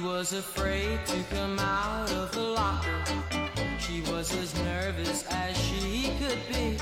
[0.00, 3.04] She was afraid to come out of the locker.
[3.78, 6.78] She was as nervous as she could be.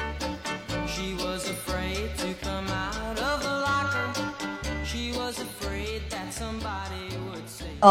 [0.87, 4.13] She was afraid to come out of the locker.
[4.85, 7.43] She was afraid that somebody would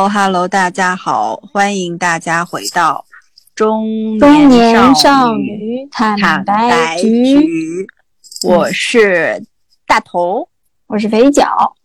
[0.07, 3.05] 哈喽，大家好，欢迎大家回到
[3.54, 7.86] 中中年少少女女坦坦白局，
[8.44, 9.46] 我是
[9.86, 10.48] 大头。
[10.88, 11.75] 我是肥脚。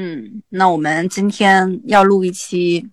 [0.00, 2.86] 嗯，那我们今天要录一期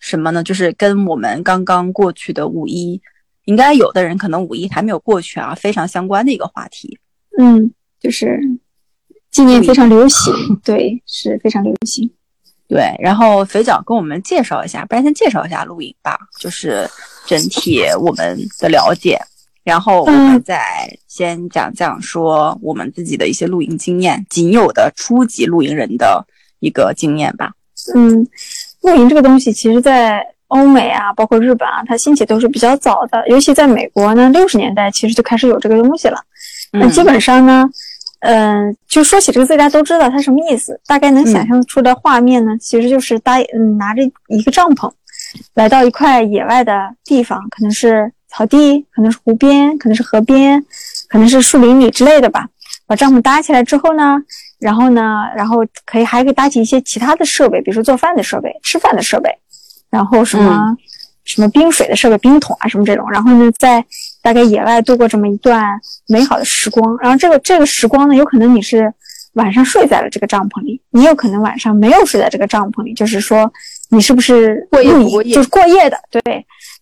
[0.00, 0.42] 什么呢？
[0.42, 3.00] 就是跟我们刚刚过去的五一，
[3.44, 6.98] 应该有的人可能五一还没有过去啊，非常相关的一个话题。
[7.38, 8.40] 嗯，就是
[9.30, 12.10] 今年非常流行， 对，是非常流行。
[12.66, 16.90] 对，然后肥脚跟我们介绍一下，不然先介绍一下露营吧，就是
[17.24, 19.16] 整体我们的了解，
[19.62, 26.26] 然后我们嗯再先讲讲说我们自己的一些露营经验，仅有的初级露营人的
[26.60, 27.52] 一个经验吧。
[27.94, 28.26] 嗯，
[28.82, 33.26] 露营这个东西，其实在欧美啊，包括日本啊，它兴起都是比较早的。
[33.28, 36.18] 尤其在美国呢，六十年代其实就开始有这个东西了。
[36.72, 37.68] 那嗯基本上呢，
[38.20, 44.90] 嗯、就说起这个字，大家都知道它什么意思，大概能想象出的画面呢，其实就是搭嗯拿着一个帐篷，
[45.54, 50.62] 来到一块野外的地方，可能是草地，可能是湖边，可能是河边，
[51.08, 52.48] 可能是树林里之类的吧。
[52.86, 54.18] 把帐篷搭起来之后呢，
[54.58, 59.30] 然后呢，然后可以还可以搭起一些其他的设备，比如说做饭的设备、吃饭的设备，
[59.90, 60.76] 然后什么、
[61.24, 63.84] 什么冰水的设备、冰桶啊什么这种，然后呢，在
[64.22, 65.64] 大概野外度过这么一段
[66.08, 66.96] 美好的时光。
[67.00, 68.92] 然后这个这个时光呢，有可能你是
[69.34, 73.52] 晚上睡在了这个帐篷里，你有可能晚上没有睡在这个帐篷里，就是说
[73.90, 74.90] 你是不是过夜
[75.32, 76.22] 就是过夜的，对。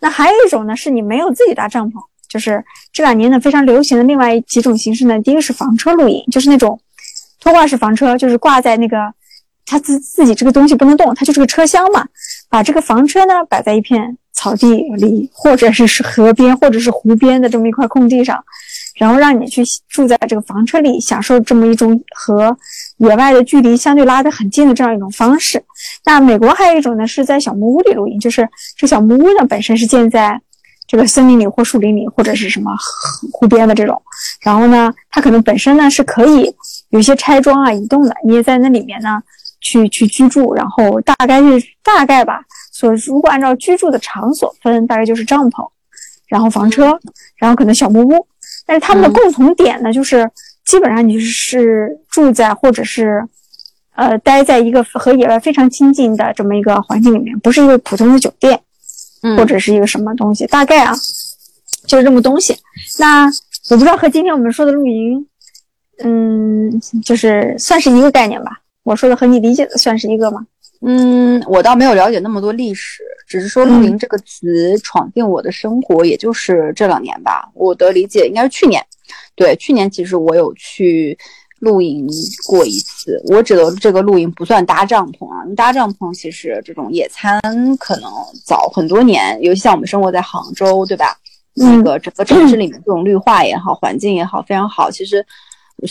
[0.00, 1.94] 那还有一种呢，是你没有自己搭帐篷，
[2.28, 6.78] 就是这两年呢非常流行的另外几种形式呢，第一个是房车露营，就是那种
[7.46, 8.98] 拖挂式房车，就是挂在那个
[9.64, 12.04] 它自自己这个东西不能动，它就是个车厢嘛，
[12.50, 14.66] 把这个房车呢摆在一片草地
[14.96, 18.42] 里，或者是是河边，或者是湖边的这么一块空地上，
[18.96, 22.58] 然后让你去住在这个房车里，享受这么一种和
[22.96, 25.62] 野外的距离相对拉得很近的这样一种方式。
[26.04, 30.40] 那美国还有一种呢，是在小木屋里露营，就是这小木屋呢本身是建在
[30.88, 32.72] 这个森林里或树林里，或者是什么
[33.32, 34.02] 湖边的这种。
[34.40, 36.52] 然后呢，它可能本身呢是可以
[36.90, 39.22] 有一些拆装啊、移动的，你也在那里面呢
[39.60, 40.54] 去去居住。
[40.54, 42.40] 然后大概是大概吧，
[42.72, 45.68] 所如果按照居住的场所分，大概就是帐篷，
[46.26, 46.98] 然后房车，
[47.36, 48.26] 然后可能小木屋。
[48.66, 50.30] 但是他们的嗯共同点呢，就是
[50.64, 53.22] 基本上你是住在或者是
[53.94, 58.60] 呃待在一个和野外非常亲近的这么一个环境里面，不是一个普通的酒店。
[59.22, 60.94] 嗯或者是一个什么东西，大概啊，
[61.86, 62.54] 就是这么东西。
[62.98, 63.24] 那
[63.70, 65.26] 我不知道和今天我们说的露营，
[66.04, 68.60] 嗯，就是算是一个概念吧。
[68.82, 70.46] 我说的和你理解的算是一个吗？
[70.82, 77.50] 嗯，我倒没有了解那么多历史，只是说“露营”这个词闯进我的生活，也就是这两年吧。
[77.54, 78.84] 我的理解应该是去年，
[79.34, 81.16] 对，去年其实我有去
[81.60, 82.06] 露营
[82.46, 83.20] 过一次。
[83.28, 87.40] 我指的这个露营不算搭帐篷啊，搭帐篷其实这种野餐
[87.78, 88.10] 可能
[88.44, 91.16] 早很多年，尤其像我们生活在杭州，对吧？
[91.54, 94.90] 那嗯个整个城市里面这种绿化也好，环境也好，非常好。
[94.90, 95.26] 其实是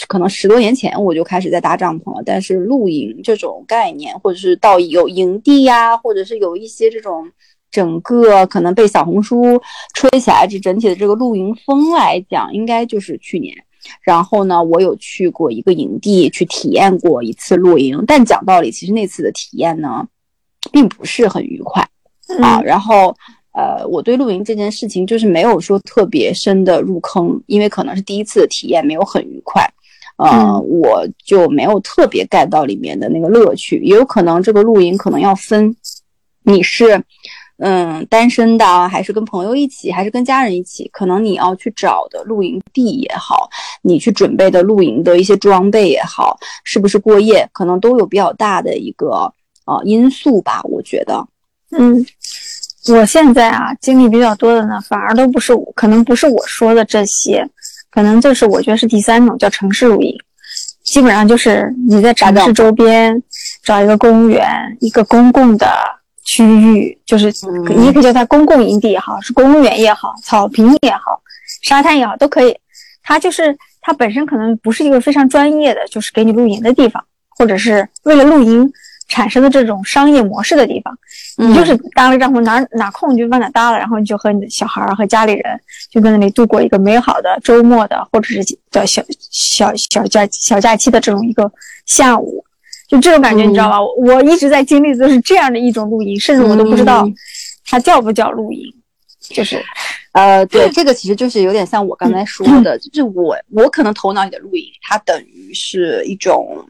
[0.07, 7.29] 可能十多年前我就开始在搭帐篷了，但是露营这种概念，或者是到有营地呀、或者是有一些这种
[7.69, 9.62] 整个可能被小红书
[9.94, 13.56] 吹起来这整体的这个露营风来讲，应该就是去年。
[14.01, 20.07] 然后呢，我有去过一个营地去体验过一次露营，但讲道理，其实那次的体验呢，
[20.72, 21.88] 并不是很愉快。
[22.41, 23.16] 啊，嗯然后
[23.55, 29.66] 呃，我对露营这件事情就是没有说特别深的入坑，因为可能是第一次的体验没有很愉快，
[30.17, 33.79] 呃，嗯我就没有特别 get 到里面的那个乐趣。
[33.81, 35.73] 也有可能这个露营可能要分，
[36.44, 37.01] 你是
[37.59, 40.89] 嗯单身的啊，还是跟朋友一起，还是跟家人一起？
[40.91, 43.49] 可能你要去找的露营地也好，
[43.81, 49.33] 你去准备的露营的一些装备也好，是不是过夜，可能都有比较大的一个
[49.65, 51.25] 呃因素吧，我觉得。
[51.71, 52.06] 嗯，
[52.87, 57.47] 我现在啊经历比较多的呢，反而都不是我，可能不是我说的这些，
[57.89, 60.15] 可能就是我觉得是第三种叫城市露营，
[60.83, 63.21] 基本上就是你在城市周边
[63.63, 64.47] 找一个公园，
[64.81, 65.67] 一个公共的
[66.23, 71.19] 区域，就是嗯你也可以叫它公共营地也好，是公园也好，草坪也好，
[71.63, 72.55] 沙滩也好，都可以。
[73.01, 77.03] 它就是它本身可能不是一个非常专业的，就是给你露营的地方，
[77.37, 78.71] 或者是为了露营
[79.07, 80.98] 产生的这种商业模式的地方。
[81.38, 85.60] 你就是搭了帐篷，哪哪空你就往哪搭了，然后你就和你的小孩儿和家里人
[85.92, 88.42] 就在那里度过一个美好的周末的，或者是
[88.72, 91.52] 的小小小假小假期的这种一个
[91.86, 92.44] 下午。
[92.88, 93.81] 就这种感觉，嗯你知道吧？
[93.81, 97.16] 我我一直在经历的是这样的一种露营，甚至我都不知道嗯
[97.66, 98.63] 它叫不叫露营，
[99.19, 99.60] 就是
[100.12, 106.63] 呃，对，这个其实就是有点像我刚才说的，就是我我可能头脑里的露营，它等于是一种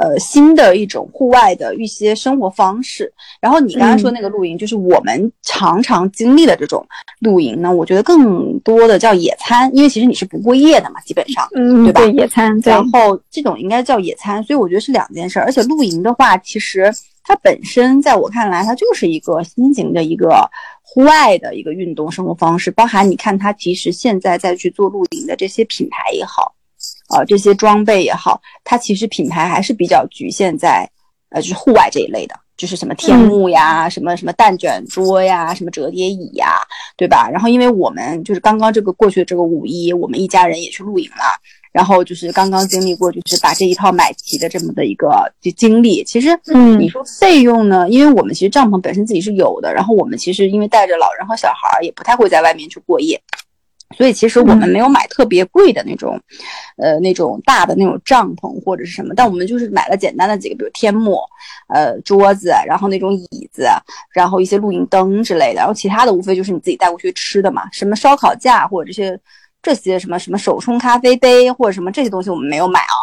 [0.00, 3.12] 呃新的一种户外的一些生活方式。
[3.40, 6.84] 然后你刚刚说那个露营，就是我们常常经历的这种
[7.20, 11.46] 露营呢，我觉得更多的叫野餐，因为其实你是不过夜的嘛，基本上。
[11.54, 15.44] 嗯，对吧野餐，对，然后这种应该叫野餐，所以我觉得是两件事儿。
[15.44, 16.92] 而且露营的话，其实
[17.22, 20.48] 它本身在我看来，它就是一个新型的一个
[20.82, 22.70] 户外的一个运动生活方式。
[22.70, 26.54] 包含你看它其实现在在去做露营的这些品牌也好，
[27.08, 30.88] 呃，这些装备也好，它其实品牌还是比较局限在
[31.30, 32.34] 呃就是户外这一类的。
[32.58, 36.54] 就是什么天幕呀，什么什么蛋卷桌呀，什么折叠椅呀，
[36.96, 37.30] 对吧？
[37.30, 41.38] 然后因为我们就是刚刚这个过去的这个五一，我们一家人也去露营了，
[41.70, 46.02] 然后就是刚刚经历过，就是把这一套买齐的这么的一个就经历。
[46.02, 47.88] 其实，嗯你说费用呢？
[47.88, 53.22] 因为我们其实帐篷本身自己是有的，然后我们其实因为带着老人和小孩儿，也不太会在外面去过夜。
[53.96, 56.20] 所以其实我们没有买特别贵的那种，
[56.76, 61.18] 呃，那种大的那种帐篷或者是什么，但我们就是买了简单的几个，比如天幕，
[61.68, 63.66] 呃，桌子，然后那种椅子，
[64.12, 69.18] 然后一些露营灯之类的，然后其他的无非就是你自己带过去吃的嘛，什么烧烤架或者这些
[69.62, 72.94] 这些什么什么手冲咖啡杯或者什么这些东西我们没有买啊。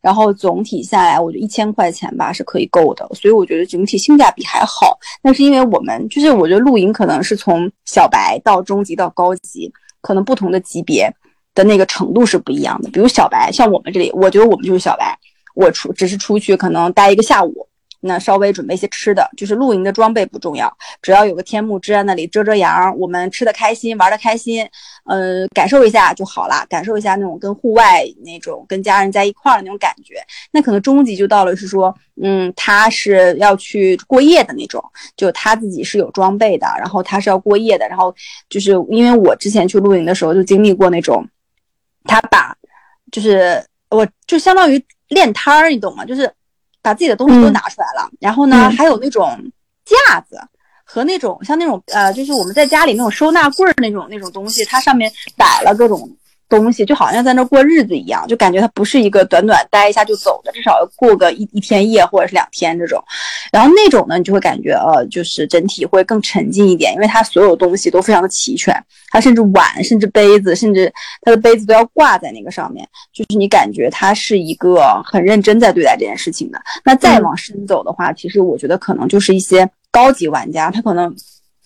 [0.00, 4.98] 然后总体下来，我觉得一千块钱吧是可以够的，所以我觉得整体性价比还好。
[5.22, 11.12] 但是因为我们就是我觉得露营可能是从小白到中级到高级，可能不同的级别
[11.54, 12.88] 的那个程度是不一样的。
[12.90, 15.18] 比如小白，像我们这里，我觉得我们就是小白，
[15.54, 17.66] 我出只是出去可能待一个下午，
[18.00, 20.72] 那稍微准备一些吃的，就是露营的装备不重要，
[21.02, 24.68] 只要有个天幕支在那里遮遮阳，我们吃的开心，玩的开心，
[25.04, 30.14] 呃，感受一下就好了，感受一下那种跟户外那种跟家人在一块儿的那种感觉。
[30.52, 34.82] 那可能中级就到了是说，嗯，他是要去过夜的那种，
[35.16, 38.14] 就他自己是有装备的，然后他是要过夜的，然后
[38.48, 41.26] 就是因为我之前去露营的时候就经历过那种，
[42.04, 42.56] 他把
[43.10, 46.04] 就是我就相当于练摊儿，你懂吗？
[46.04, 46.30] 就是
[46.88, 49.30] 把自己的东西都嗯拿出来了，然后呢，嗯还有那种
[49.84, 50.40] 架子。
[50.90, 56.08] 和那种像那种呃，就是我们在家里那种收纳柜儿那种那种东西，它上面摆了各种
[56.48, 63.02] 东西，就好像在那儿过日子一样，就感觉它不是一个短短待一下就走的，至少要过个一一天夜或者是两天这种。
[63.52, 68.74] 然后那种呢，你就会感觉呃，就是整体会更沉浸一点，因为它所有东西都非常的齐全，
[69.10, 70.92] 它甚至碗、甚至杯子，甚至
[71.22, 76.60] 它的杯子都要挂在那个上面，就是你感觉它是一个很认真在对待这件事情的。
[76.84, 81.14] 那再往深走的话，其实我觉得可能就是一些高级玩家，他可能。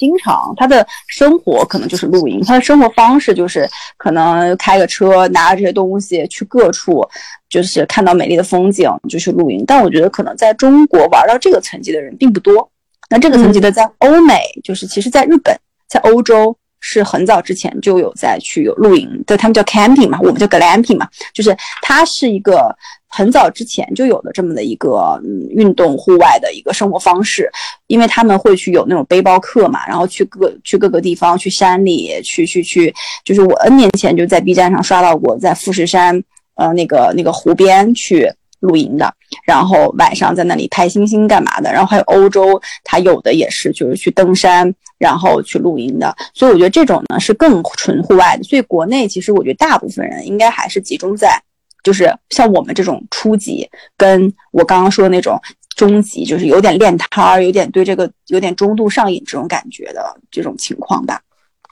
[0.03, 7.09] 经常他的生活可能就是露营，他的生活方式就是可能开个车，拿着这些东西去各处，
[7.49, 9.63] 就是看到美丽的风景就去露营。
[9.65, 12.69] 但我觉得可能在中国玩到这个层级的人并不多。
[13.09, 15.57] 那这个层级的在欧美，就是其实在日本，
[15.89, 22.75] 在欧洲是很早之前就有在去有露营，对他们叫 camping 嘛，我们叫 glamping 嘛，就是它是一个
[23.09, 27.49] 很早之前就有的这么的一个嗯运动户外的一个生活方式，
[27.87, 32.93] 因为他们会去有那种背包客嘛，然后去各去各个地方，去山里，去去去，
[33.25, 36.21] 就是我 N 年前就在 B 站上刷到过，在富士山
[36.57, 38.29] 呃那个那个湖边去
[38.59, 39.13] 露营的，
[39.47, 51.43] 然后晚上在那里拍星星干嘛的，然后还有欧洲，它有的也是就是去登山，然后去露营的，所以我觉得这种呢是更纯户外的，所以国内其实我觉得大部分人应该还是集中在。
[51.83, 55.37] 就是像我们这种初级，跟我刚刚说的那种
[55.75, 61.21] 中级，就是有点练摊儿，有点对这个有点中度上瘾这种感觉的这种情况吧。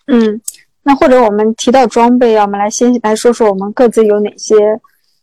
[0.08, 0.40] 嗯，
[0.82, 4.56] 那或者我们提到装备，啊，我们来先来说说我们各自有哪些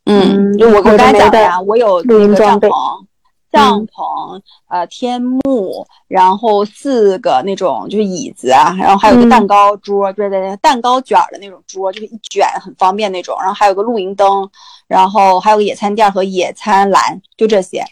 [0.06, 3.07] 嗯就我我刚才讲的呀，我有露营那个装备帐篷。
[3.52, 14.50] 帐篷，呃，天幕，然后四个那种就是椅子啊，然后还有个嗯蛋糕桌，对对对蛋糕卷儿的那种桌，就是一卷很方便那种，然后还有个露营灯，
[14.88, 17.84] 然后还有个野餐垫儿和野餐篮，就这些。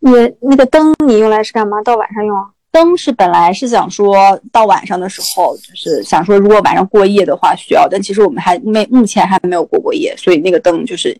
[0.00, 1.80] 也那个灯你用来是干嘛？
[1.82, 2.50] 到晚上用啊？
[2.72, 4.16] 灯是本来是想说
[4.50, 11.16] 到晚上的时候，就是想说如果晚上过夜的话需要，但其实我们还没目前还没有过过夜，所以那个灯就是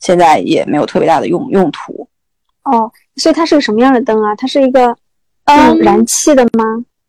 [0.00, 2.08] 现在也没有特别大的用用途。
[2.64, 4.34] 哦，所以它是个什么样的灯啊？
[4.36, 4.88] 它是一个
[5.44, 6.64] 嗯嗯燃气的吗？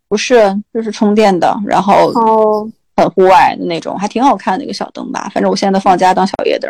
[0.07, 5.29] 不是，就是充电的，然后哦，很户外的那种，还挺好看的一个小灯吧。
[5.33, 6.69] 反正我现在都放家当小夜灯，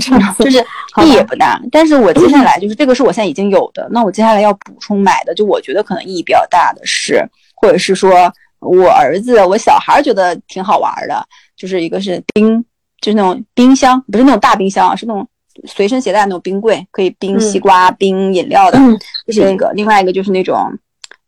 [0.00, 0.58] 这样子就是
[1.02, 1.60] 意义也不大。
[1.72, 11.26] 但是我接下来就是这个是我现在已经有的，那我接下来要补充买的，就我觉得可能意义比较大的是，或者是说我儿子、我小孩觉得挺好玩的，
[11.56, 12.64] 就是一个是冰，
[13.00, 15.26] 就是那种冰箱，不是那种大冰箱啊，是那种
[15.66, 19.70] 随身携带那种冰柜，可以冰嗯西瓜、冰饮料的，嗯这是一个。
[19.74, 20.58] 另外一个就是那种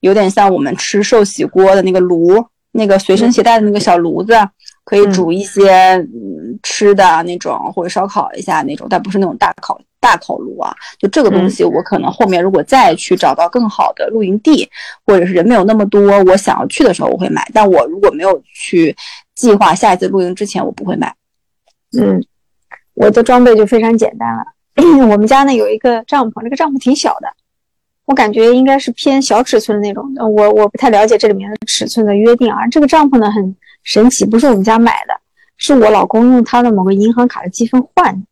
[0.00, 4.32] 有点像我们吃寿喜锅的那个炉，那个随身携带的那个小炉子，
[4.84, 10.74] 可以煮一些嗯吃的那种，或者烧烤一下那种，但不是那种大烤大烤炉啊。
[10.98, 14.68] 就这个东西，我可能后面如果再去找到更好的露营地，
[15.06, 17.48] 或者是人没有那么多，我想要去的时候我会买。
[17.52, 18.94] 但我如果没有去
[19.34, 21.14] 计划下一次露营之前，我不会买。
[21.96, 22.20] 嗯，
[22.94, 24.44] 我的装备就非常简单了。
[25.08, 27.28] 我们家呢有一个帐篷，这个帐篷挺小的，
[28.06, 30.12] 我感觉应该是偏小尺寸的那种。
[30.16, 32.66] 呃我我不太了解这里面的尺寸的约定啊。
[32.68, 35.14] 这个帐篷呢很神奇，不是我们家买的，
[35.58, 38.26] 是我老公用他的某个银行卡的积分换的。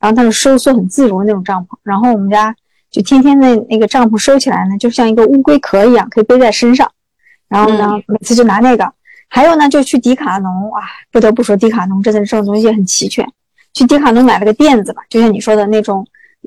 [0.00, 2.54] 然后它是收缩很自如的那种帐篷，然后我们家
[2.88, 6.88] 就天天的那个帐篷收起来呢，就像一个乌龟壳一样，可以背在身上。
[7.48, 8.92] 然后呢，每次就拿那个。
[9.28, 13.28] 还有呢，就去迪卡侬啊，不得不说迪卡侬真的这种东西很齐全。
[13.78, 16.04] 去迪卡侬买了个垫子吧，就像你说的那种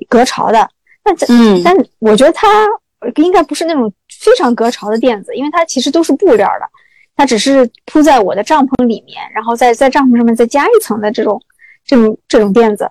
[0.10, 0.70] 隔潮的。
[1.06, 2.68] 那这，嗯但我觉得它
[3.16, 6.68] 应该不是那种非常隔潮的垫子，因为它其实都是布料的，
[7.16, 11.42] 它只是铺在我的帐篷里面，然后在在帐篷上面再加一层的这种
[11.86, 12.90] 这种这种垫子。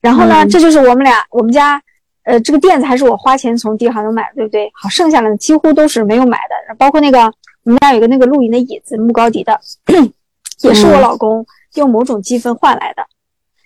[0.00, 1.82] 然后呢，嗯这就是我们俩我们家，
[2.22, 4.70] 呃，这个垫子还是我花钱从迪卡侬买的，对不对？
[4.72, 7.24] 好，剩下的几乎都是没有买的，包括那个
[7.64, 9.60] 我们家有一个那个露营的椅子，木高迪的，
[10.62, 11.44] 也是我嗯老公
[11.74, 13.04] 用某种积分换来的。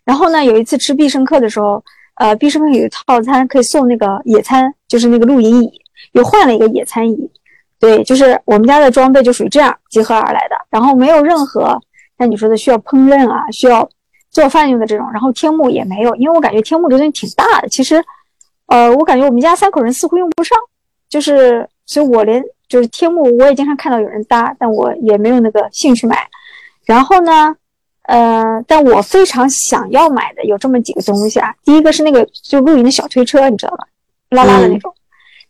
[0.04, 1.82] 然后呢，有一次吃必胜客的时候，
[2.16, 5.70] 呃，必胜客有一套餐可以送那个野餐，就是那个露营椅，
[6.12, 7.30] 又换了一个野餐椅。
[7.80, 11.78] 对，就是我们家的装备就属于这样集合而来的，然后没有任何
[12.18, 13.86] 像你说的需要烹饪啊，需要
[14.30, 18.02] 做饭用的这种，然后天幕也没有，因为我感觉天幕这东西挺大的，其实，
[18.66, 20.56] 呃，我感觉我们家三口人似乎用不上，
[21.08, 26.18] 就是，所以我连就是天幕我也经常看到有人搭，但我也没有那个兴趣买。
[26.86, 27.54] 然后呢，
[28.04, 31.54] 呃，但我非常想要买的有这么几个东西啊。
[31.64, 33.78] 第一个是那个就露营的小推车，你知道吗？
[34.30, 34.92] 拉拉的那种。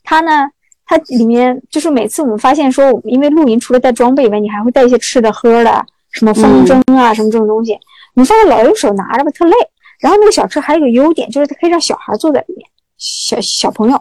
[0.03, 0.49] 它呢，
[0.87, 7.79] 它里面就是每次我们发现说，我们因为露营除了带装备以外，你还会带一些吃的喝的，什么风筝啊，什么这种东西。
[8.15, 9.55] 你发现老用手拿着吧，特累。
[10.01, 12.69] 然后那个小车还有一个优点，就是它可以让小孩坐在里面，
[12.99, 14.01] 小小朋友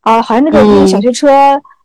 [0.00, 1.30] 啊，好像那个那个小推车，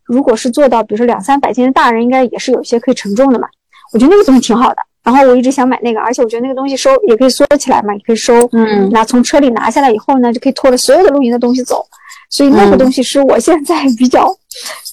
[0.05, 3.48] 如果是做到比如说两三百斤的大人，应该也是有些可以承重的嘛。
[3.93, 4.77] 我觉得那个东西挺好的。
[5.03, 8.48] 然后我一直想买那个，而且我觉得那个东西收也可以缩起来嘛，也可以收。
[8.51, 11.86] 嗯那从车里拿下来以后呢，就可以拖着所有的露营的东西走。
[12.29, 14.34] 所以那个嗯东西是我现在比较、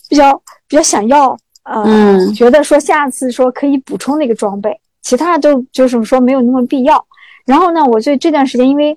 [0.09, 7.05] 比较比较想要，呃，嗯觉得说下次说可以补充那个装备，其他的都就是说没有那么必要。
[7.45, 8.97] 然后呢，我这这段时间因为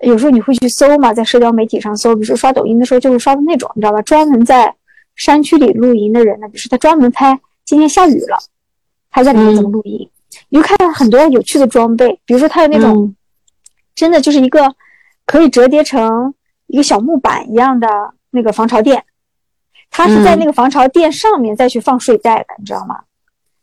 [0.00, 4.02] 有时候你会去搜嘛，在社交媒体上搜，比如说刷抖音的时候就会刷到那种，你知道吧？
[4.02, 4.74] 专门在
[5.14, 8.36] 山区里露营的人呢，比如说他专门拍今天下雨了，
[9.10, 10.08] 他在里面怎么露营，
[10.48, 12.94] 你就看到很多有趣的装备，比如说它有那种。
[12.96, 13.16] 嗯
[13.96, 14.70] 真的就是一个
[15.24, 16.34] 可以折叠成
[16.66, 17.88] 一个小木板一样的
[18.30, 19.02] 那个防潮垫，
[19.90, 23.00] 它是在嗯那个防潮垫上面再去放睡袋的，你知道吗？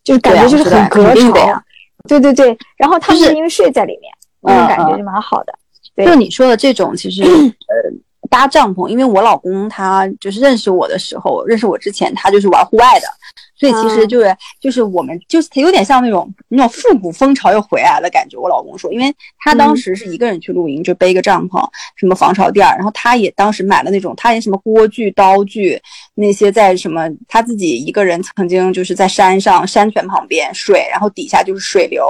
[0.03, 1.63] 就是感觉就是很隔潮
[2.08, 2.58] 对对对。
[2.77, 5.53] 然后他们是是因为睡在里面，那种感觉就蛮好的。
[5.96, 7.22] 对就你说的这种，其实
[7.70, 13.08] 呃搭帐篷，因为我老公他就是认识我的时候，认识我之前他就是玩户外的，
[13.55, 18.38] 所以其实嗯就是、就是我们就是有点像那种那种复古风潮又回来的感觉。
[18.38, 21.63] 我老公说，因为他当嗯时是一个人去露营，就背个帐篷，
[21.95, 25.79] 什么防潮垫儿，然后他也当时买了那种，他也什么锅具、刀具
[26.15, 32.07] 那些在什么他自己一个人曾经就是在山上山泉旁边水，然后底下就是水流，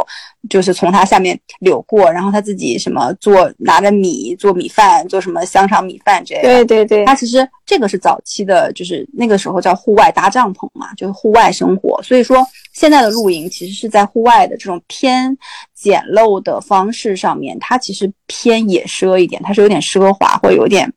[0.49, 6.47] 就是从他下面流过，然后他自己什么做拿着米做米饭，做什么香肠米饭之类的。
[6.47, 12.01] 对对对，他其实这个是早期的，就是那个时候叫户外搭帐篷嘛，就是户外生活。
[12.01, 15.37] 所以说现在的露营其实是在户外的这种偏
[15.75, 20.91] 简陋的方式上面，它其实偏野奢一点，它是有点奢华或者有点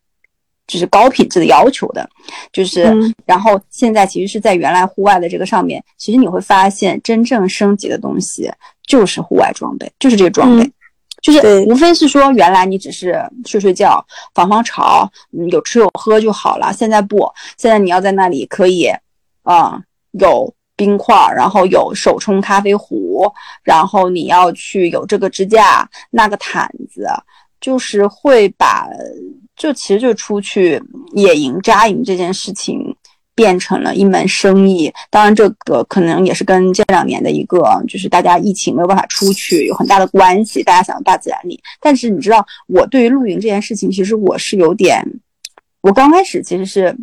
[0.65, 2.09] 就是高品质的要求的，
[2.51, 8.51] 就是、嗯然后现在其实是在原来户外的这个上面，其实你会发现真正升级的东西
[8.87, 10.63] 就是户外装备，就是这个装备。
[10.63, 10.73] 嗯
[11.19, 16.71] 就是无非是说，原来你只是睡睡觉、防防潮，嗯，有吃有喝就好了。
[16.71, 17.27] 现在不，
[17.57, 18.87] 现在你要在那里可以，
[19.41, 19.81] 啊、
[20.19, 23.25] 有冰块，然后有手冲咖啡壶，
[23.63, 27.07] 然后你要去有这个支架、那个毯子，
[27.59, 28.87] 就是会把，
[29.55, 30.79] 就其实就出去
[31.13, 32.95] 野营扎营这件事情
[33.33, 34.93] 变成了一门生意。
[35.09, 41.59] 当然，这个可能也是跟这两年的一个就是大家疫情没有办法出去有很大的关系，大家想到大自然里。
[41.81, 45.03] 但是你知道，我对于露营这件事情，其实我是有点，
[45.81, 46.95] 我刚开始其实是。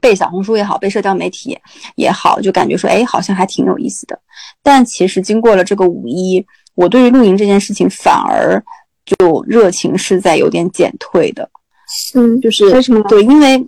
[0.00, 1.58] 被小红书也好，被社交媒体
[1.96, 4.18] 也好，就感觉说，哎，好像还挺有意思的。
[4.62, 6.44] 但其实经过了这个五一，
[6.74, 8.62] 我对于露营这件事情反而
[9.04, 11.48] 就热情是在有点减退的，
[12.14, 13.02] 嗯，就是为什么？
[13.08, 13.58] 对，因为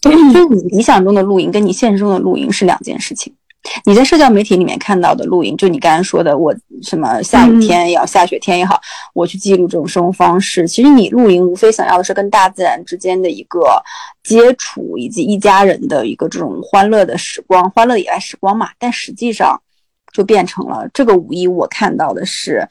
[0.00, 3.32] 就是你理想中的露营跟你现实中的露营是两件事情。
[3.84, 8.80] 你在社交媒体里面看到的露营，就你刚刚说的，我什么下雨天也好，下雪天也好，
[9.14, 10.66] 我去记录这种生活方式。
[10.66, 13.82] 其实你露营无非想要的是跟大自然之间的一个
[14.22, 18.70] 接触，以及一家人的一个这种欢乐的时光，欢乐野外时光嘛。
[18.78, 19.60] 但实际上
[20.12, 22.66] 就变成了这个五一，我看到的是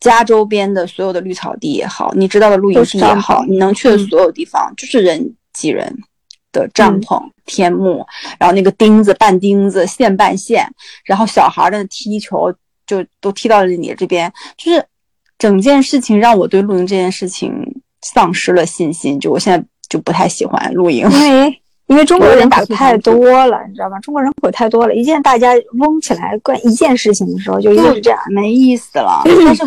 [0.00, 5.94] 家周边的所有的绿草地也好，你知道的露营地也好，你能去的嗯所有地方，就是人挤人
[6.52, 8.06] 的帐篷、天幕，
[8.38, 10.66] 然后那个钉子半钉子线半线，
[11.04, 12.52] 然后小孩儿的踢球
[12.86, 14.84] 就都踢到了你这边，就是
[15.38, 17.52] 整件事情让我对露营这件事情
[18.02, 21.08] 丧失了信心，就我现在就不太喜欢露营。
[21.10, 23.14] 因为 因为中国人口太多
[23.46, 23.98] 了，你知道吗？
[23.98, 28.18] 中国人口太多了，一件大家嗡起来干一件事情的时候，就一定是这样。
[28.30, 29.22] 没意思了。
[29.44, 29.64] 但是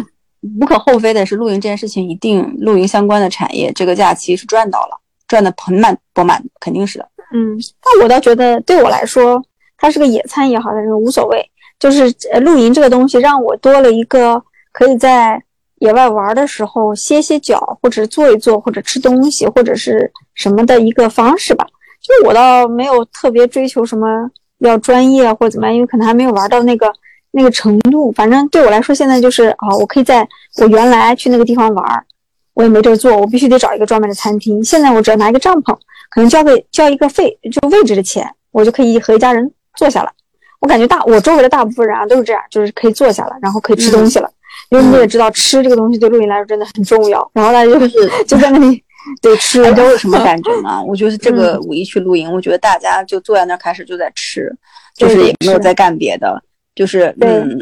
[0.60, 4.98] 无可厚非的是，露营这件事情一定露营相关的产业这个假期是赚到了，
[5.34, 7.10] 赚的盆满钵满，肯定是的。
[7.34, 9.44] 嗯，但我倒觉得对我来说，
[9.80, 11.44] 它是个野餐也好，它是无所谓。
[11.80, 14.40] 就是呃露营这个东西，让我多了一个
[14.72, 15.42] 可以在
[15.80, 21.66] 野外玩的时候歇歇脚，或者坐一坐，或者吃东西，或者是什么的一个方式吧。
[22.00, 26.94] 就我倒没有特别追求什么要专业或者怎么样，因为可能还没有玩到那个
[27.32, 28.12] 那个程度。
[28.12, 30.28] 反正对我来说，现在就是啊，我可以在
[30.62, 32.06] 我原来去那个地方玩儿，
[32.54, 34.64] 我也没地儿坐，我必须得找一个专门的餐厅。
[34.64, 35.78] 现在我只要拿一个帐篷。
[36.10, 40.12] 可能交个交一个费就位置的钱，我就可以和一家人坐下了。
[40.60, 44.30] 我感觉大我周围的大部分人啊都是这样，就是可以坐下了，然后可以吃东西了。
[44.70, 47.28] 因为你也知道，吃这个东西对露营来说真的很重要。
[47.34, 48.84] 然后大家就是就在那里
[49.24, 50.84] 对吃，大家有什么感觉呢？
[50.88, 54.56] 我觉得这个五一去露营，我觉得大家就坐在那儿开始就在吃，
[54.96, 56.40] 就是也没有在干别的，
[56.76, 57.60] 就是嗯，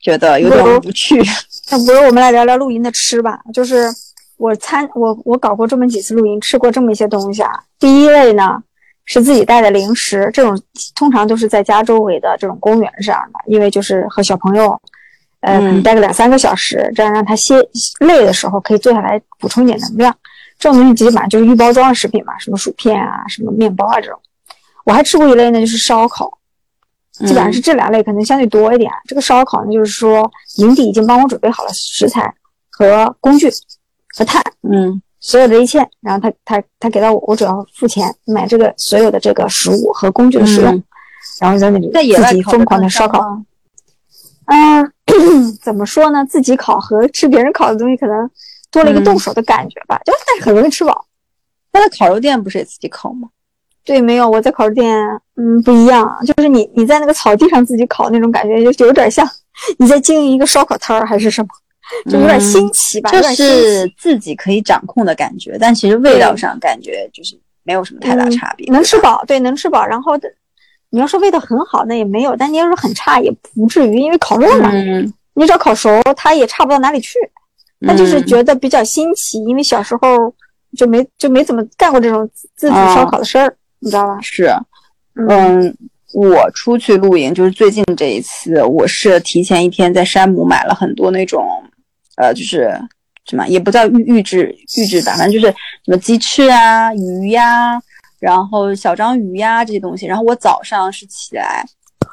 [0.00, 1.22] 觉得有点无趣。
[1.70, 3.90] 那不如我们来聊聊露营的吃吧，就是。
[4.40, 7.50] 我参我我搞过这么几次露营，吃过这么一些东西啊。
[7.78, 8.56] 第一类呢
[9.04, 10.58] 是自己带的零食，这种
[10.94, 14.80] 通常都是在家周围的这种公园这样的，因为就是和小朋友，
[15.40, 17.56] 呃，可能待个两三个小时，这样让他歇
[17.98, 20.16] 累的时候可以坐下来补充一点能量。
[20.58, 24.18] 这种东西基本上就是预包装的食品嘛，什么薯片啊，什么面包啊这种。
[24.86, 26.32] 我还吃过一类呢，就是烧烤，
[27.26, 28.90] 基本上是这两类可能相对多一点。
[29.06, 32.34] 这个烧烤呢，就是说营地已经帮我准备好了食材
[32.70, 33.50] 和工具。
[34.12, 40.84] 和炭，嗯，所有的一切，然后他他他给到我，我只要付钱买这个所有的这个食物和工具的使用，嗯、
[41.40, 43.20] 然后在那里自己疯狂的烧烤。
[44.46, 44.92] 嗯、呃，
[45.62, 46.26] 怎么说呢？
[46.26, 48.28] 自己烤和吃别人烤的东西可能
[48.72, 51.06] 多了一个动手的感觉吧，嗯、就但是很容易吃饱。
[51.72, 53.28] 那在烤肉店不是也自己烤吗？
[53.90, 54.96] 对，没有，我在烤肉店，
[55.34, 59.28] 嗯，不一样，就是你你在那个草地上自己烤那种感觉，就有点像
[59.78, 61.48] 你在经营一个烧烤摊儿还是什么。
[62.08, 68.64] 就有点新奇吧，就、嗯、是自己可以掌控的感觉，但其实味道上感觉就是没有什么太大差别。
[68.70, 69.84] 嗯、能吃饱，对，能吃饱。
[69.84, 70.12] 然后
[70.90, 77.18] 你要说味道很好，那也没有；但你要说很差，也不至于，因为烤肉嘛，嗯、你只要烤熟，它也差不到哪里去。
[77.80, 80.32] 那就是觉得比较新奇，因为小时候
[80.76, 84.18] 就没就没怎么干过这种自己烧烤的事儿，哦、你知道吧？
[84.22, 84.50] 是，
[85.28, 85.76] 嗯。
[86.12, 91.48] 我出去露营，就是最近这一次，我是提前一天在山姆买了很多那种，
[92.16, 92.76] 呃，就是
[93.26, 95.46] 什么也不叫预预制预制吧，反正就是
[95.84, 97.80] 什么鸡翅啊、鱼呀，
[98.18, 100.04] 然后小章鱼呀这些东西。
[100.04, 101.64] 然后我早上是起来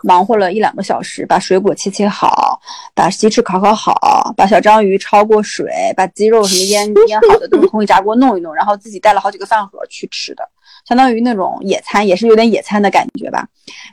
[0.04, 2.62] 忙活了一两个小时，把水果切切好，
[2.94, 10.48] 把鸡翅烤烤好，把小章鱼焯过水，把鸡肉什么腌腌好的，用空气炸锅弄一弄，然后自己带了好几个饭盒去吃的。
[10.88, 13.46] 相当于那种野餐，也是有点野餐的感觉吧。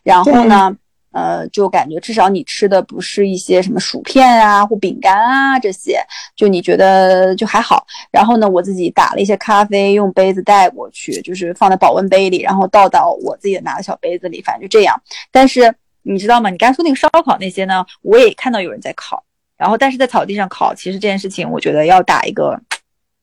[0.05, 0.75] 然后呢，
[1.11, 5.99] 呃，就感觉至少你吃的不是一些什么薯片啊或饼干啊这些，
[6.37, 7.85] 就你觉得就还好。
[8.13, 15.01] 然后呢，我自己打了一些咖啡，用杯子带过去，就是放在保温杯里，然后倒到我自己拿的小杯子里，反正就这样。
[15.33, 16.49] 但是你知道吗？
[16.49, 19.23] 你刚才说那个烧烤那些呢，我也看到有人在烤。
[19.57, 22.61] 然后，但是在草地上烤，其实这件事情我觉得要打一个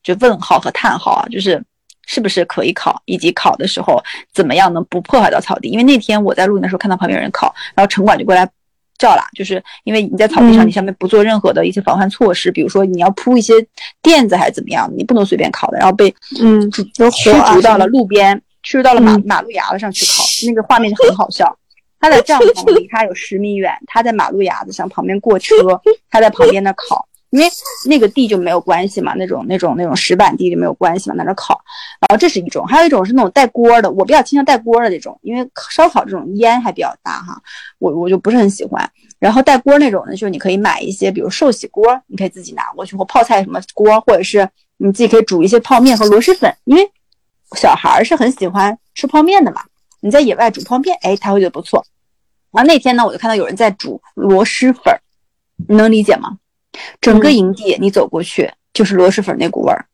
[0.02, 1.62] 就问号和叹号啊，就是。
[2.06, 5.68] 是不是可以烤，以及烤的时候怎么样能不破坏到草地？
[5.68, 8.48] 因为那天我在露营的时候看到旁边有人烤，然后城管就过来
[8.98, 13.54] 叫了，就是因为你在草地上，你上面不做任何的一些防范措施，比如说你要铺一些
[14.02, 21.56] 垫子还是怎么样，你不能随便烤的，然后被嗯驱逐到了路边，驱逐到了马马路牙子上去烤，那个画面就很好笑。
[22.00, 27.06] 他的帐篷离他有十米远，他在马路牙子上旁边过车，他在旁边那烤。
[27.32, 27.46] 因为
[27.86, 31.58] 那个地就没有关系嘛，那种那种那种石板地就没有关系嘛，在那烤。
[31.98, 37.40] 然后这是一种，还有一种是那种带锅的，我比较倾向带锅的这种，因为烧烤这种烟还比较大哈，
[37.78, 38.86] 我我就不是很喜欢。
[39.18, 46.86] 然后带锅那种呢，就是你可以买一些，比如寿喜锅，你可以自己拿过去，或泡菜什么锅，或者是你自己可以煮一些泡面和螺蛳粉，因为
[47.56, 49.62] 小孩是很喜欢吃泡面的嘛。
[50.00, 51.82] 你在野外煮泡面，哎，他会觉得不错。
[52.50, 54.94] 然后那天呢，我就看到有人在煮螺蛳粉，
[55.66, 56.36] 你能理解吗？
[57.00, 59.84] 整个营地你走过去就是螺蛳粉那股味儿，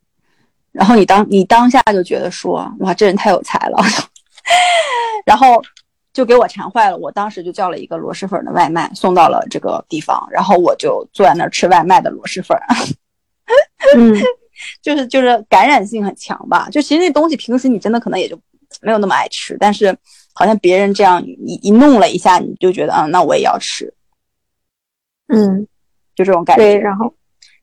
[0.71, 3.77] 然后你当你当下就觉得说，哇，这人太有才了，
[5.25, 5.61] 然后
[6.13, 6.97] 就给我馋坏了。
[6.97, 12.57] 我当时就叫了一个螺蛳粉的外卖，送到了这个地方，然后我就坐在那儿吃外卖的螺蛳粉。
[13.97, 14.13] 嗯，
[14.81, 16.69] 就是就是感染性很强吧？
[16.71, 18.39] 就其实那东西平时你真的可能也就。
[18.81, 19.97] 没有那么爱吃，但是
[20.31, 23.91] 好像别人这样一一弄了一下，你就觉得啊，那我也要吃，
[25.27, 25.67] 嗯，
[26.19, 26.63] 就这种感觉。
[26.63, 27.13] 对，然后，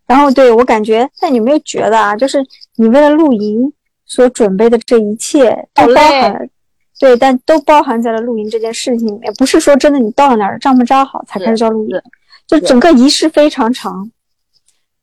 [0.06, 2.16] 然后对我感觉，但你没有觉得啊？
[2.16, 2.42] 就是
[2.76, 3.70] 你为了露营
[4.06, 6.48] 所准备的这一切都包含，
[6.98, 9.30] 对，但都包含在了露营这件事情里面。
[9.34, 12.00] 不是说真的，你到了哪儿帐篷扎好才开始叫露营，
[12.46, 14.10] 就整个仪式非常长。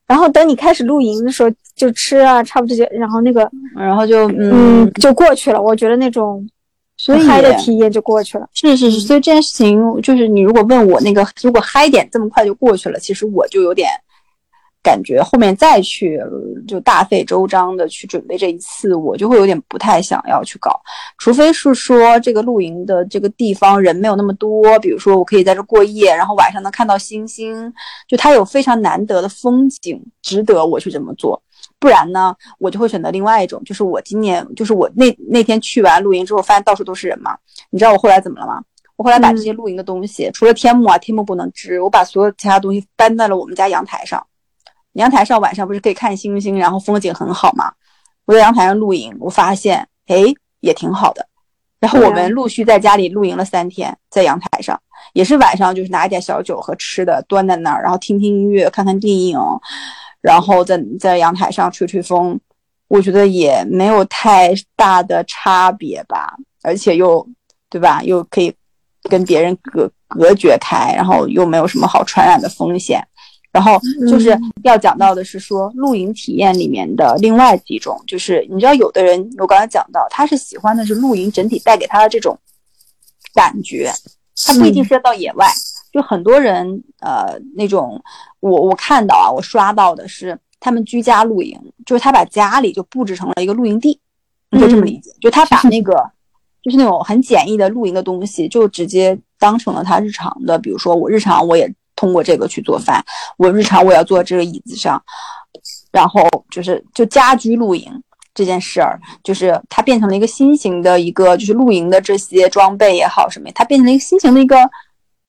[0.07, 5.61] 然后等你开始露营的时候，就吃啊，差不多就，然后那个，然后就嗯，就过去了。
[5.61, 6.45] 我觉得那种
[7.27, 8.47] 嗨的体验就过去了。
[8.53, 13.89] 是是是，所以这件事情就是你如果问我那个，如果嗨点这么快就过去了，其实我就有点。
[14.85, 16.19] 感觉后面再去
[16.67, 20.77] 就大费周章的去准备这一次，我就会有点不太想要去搞，
[21.17, 27.73] 除非是说这个露营的这个地方人没有那么多，比如说我可以在这过夜，然后晚上能看到星星，
[28.09, 31.41] 就它有非常难得的风景，值得我去这么做。
[31.83, 37.37] 不然呢，我就会选择另外一种，就是我今年就是我那那天去完露营之后，发现到处都是人嘛。
[37.71, 38.63] 你知道我后来怎么了吗？
[38.95, 44.25] 我后来把这些露营的东西，除了天幕啊，天幕不能支，我把所有其他东西搬在了我们家阳台上。
[44.93, 47.73] 阳台上晚上不是可以看星星，然后风景很好嘛？
[48.23, 50.23] 我在阳台上露营，我发现哎
[50.61, 51.27] 也挺好的。
[51.81, 59.37] 然后我们陆续在家里露营了三天，在阳台上也是晚上就是拿一点小酒和吃的端在那儿，然后听听音乐，看看电影，
[60.23, 62.39] 然后在在阳台上吹吹风。
[62.89, 67.27] 我觉得也没有太大的差别吧，而且又
[67.67, 68.03] 对吧？
[68.03, 68.53] 又可以
[69.09, 73.03] 跟别人隔隔绝开，然后又没有什么好传染的风险。
[73.51, 82.37] 然后就是要讲到的是说露营体验里面的另外几种，就是你知道有的人我刚才讲到，他是喜欢的是露营整体带给他的这种
[83.33, 83.91] 感觉，
[84.45, 85.47] 他不一定是要到野外，
[85.93, 88.03] 就很多人呃那种
[88.41, 93.99] 我我看到啊，我刷到的是他们居家露营，就是他把家里就布置成了一个露营地，
[94.49, 95.93] 你就这么理解，就他把那 个
[96.61, 101.73] 就是那种很简易的露营的东西，就直接当成了他日常的，比如说我日常我也。
[101.95, 103.01] 通过这个去做饭，
[103.37, 105.01] 我日常我要坐这个椅子上，
[105.91, 107.87] 然后就是就家居露营
[108.33, 114.57] 这件事儿，就是它变成了一个新型的一个就是露营的这些装备也好什么，它变成了一个新型的一个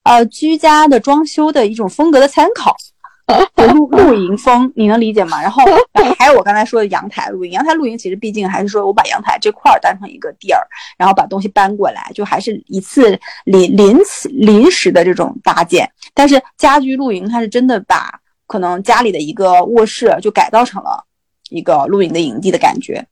[0.05, 2.77] 呃居家的装修的一种风格的参考。
[3.57, 5.41] 露露营风，你能理解吗？
[5.41, 5.63] 然后
[6.19, 10.61] 还有我刚才说的阳台露营，阳台露营其实毕竟还是说我把阳台这块儿当成一个地儿，
[10.99, 15.91] 然后把东西搬过来，就还是一次临临时临时的这种搭建。
[16.13, 18.13] 但是家居露营，它是真的把
[18.47, 21.03] 可能家里的一个卧室就改造成了
[21.49, 23.03] 一个露营的营地的感觉。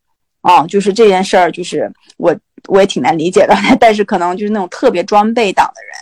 [0.43, 2.37] 啊，就是这件事儿，就是我
[2.69, 5.93] 我也挺难理解的， 但是可能就是那种特别装备党的人，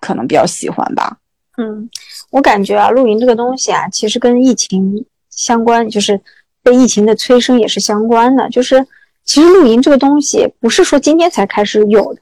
[0.00, 1.16] 可能比较喜欢吧。
[1.58, 1.88] 嗯，
[2.30, 6.18] 我感觉啊，露营这个东西啊，其实跟疫情相关，就是
[6.62, 8.48] 被疫情的催生也是相关的。
[8.48, 8.86] 就是
[9.24, 12.20] 其实露营这个东西不是说今天才开始有的，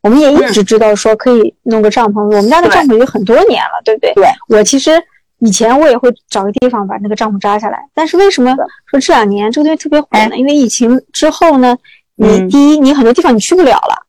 [0.00, 2.22] 我们也一直知道说可以弄个帐篷。
[2.22, 4.12] 我们家的帐篷有很多年了，对不对？
[4.14, 4.26] 对。
[4.48, 4.92] 我其实
[5.40, 10.36] 以前我也会找个地方把那个帐篷扎下来，但是为什么说这两年这个东西特别火呢？
[10.36, 11.76] 因为疫情之后呢，
[12.16, 14.06] 你第一，你很多地方你去不了了。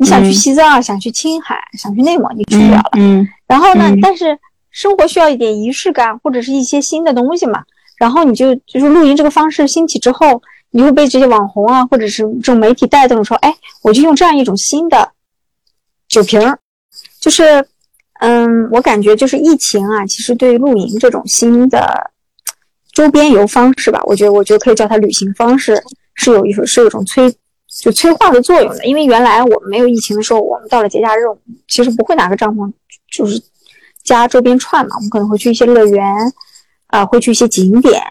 [0.00, 2.90] 你想去西藏，想去青海，想去内蒙，你去不了了。
[2.94, 3.94] 嗯，然后呢？
[4.00, 4.38] 但是
[4.70, 7.62] 生活需要一点仪式感，或者是一些新的东西嘛。
[7.98, 15.12] 然后你就就是露营这个方式兴起之后，你会被这些网红啊，或者是这种媒体带动，说，哎，我就用这样一种新的
[16.08, 16.58] 酒瓶儿，
[17.20, 17.62] 就是，
[18.20, 22.10] 嗯，我感觉就是疫情啊，其实对露营这种新的
[22.94, 25.78] 周边游方式吧，我觉得，我觉得可以叫它旅行方式，
[26.14, 27.30] 是有一种是有一种催。
[27.78, 31.20] 就催化的作用的，因为原来我们没有疫情的时候，我们到了节假日，
[31.68, 32.70] 其实不会拿个帐篷，
[33.10, 33.40] 就是
[34.02, 34.96] 家周边串嘛。
[34.96, 36.04] 我们可能会去一些乐园，
[36.88, 38.02] 啊，会去一些景点，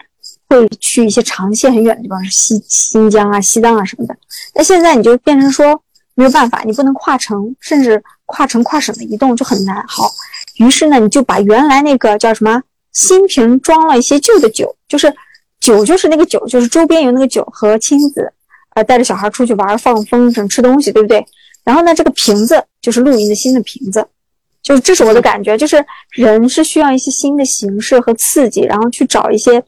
[0.48, 4.16] 会去一些长线很远的地方，是西新疆啊、西藏啊什么的。
[4.54, 5.80] 那现在你就变成说
[6.14, 9.84] 没有办法，你不能跨城，甚至跨城跨省的移动就很难。
[9.86, 10.10] 好，
[10.56, 15.14] 于是呢，你就把原来那个叫什么新瓶装了一些旧的酒，就是
[15.60, 18.32] 酒就是那个酒，就是周边有那个酒和亲子，
[18.80, 21.24] 呃，带着小孩出去玩放风筝吃东西，对不对？
[21.64, 24.06] 然后呢，这个瓶子就是露营的新的瓶子，
[24.62, 29.62] 就是这是我的感觉，就是人是需要一些新的形式和刺激，然后去找一些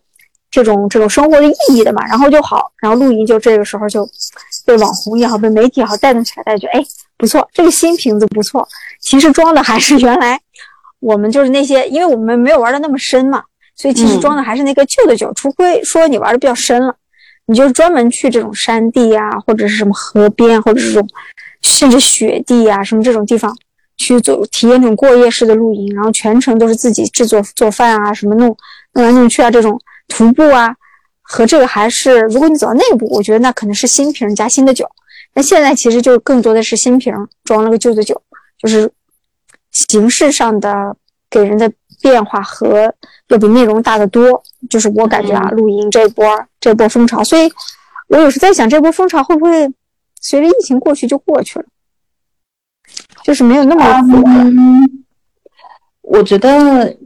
[0.51, 4.09] 这种这种生活的意义的嘛，然后就好，然后露营就这个时候就
[4.64, 6.85] 被网红也好，被媒体也好带动起来，大家觉得哎
[7.18, 8.66] 不错，这个新瓶子不错，
[9.01, 10.40] 其实装的还是原来
[11.01, 13.42] 我们就是那些，因为我们没有玩的那么深嘛，
[13.77, 16.96] 所以其实装的还是那个旧的酒，除非说你玩的比较深了，
[17.46, 21.09] 你就是专门去这种山地啊，或者是什么河边，或者这种。
[21.62, 23.57] 甚至雪地啊，什么这种地方
[23.96, 28.48] 去做体验这种过夜式的露营，然后全程都是自己制作做饭啊，什么弄
[28.94, 30.74] 弄来弄去啊，这种徒步啊，
[31.22, 34.85] 和这个还是如果你走到那一步，我觉得那可能是新瓶加新的酒。
[35.35, 38.20] 那现在其实就更多的是新瓶装了个旧的酒，
[38.59, 38.90] 就是
[39.70, 40.96] 形式上的
[41.31, 41.70] 给人的
[42.03, 42.93] 变化和
[43.29, 44.43] 要比内容大得多。
[44.69, 46.25] 就是我感觉啊，露营这波
[46.61, 47.51] 这波风潮，所以
[48.09, 49.73] 我有时在想，这波风潮会不会？
[50.21, 51.65] 随着疫情过去就过去了，
[53.25, 54.23] 就是没有那么火。
[56.03, 56.97] 我觉得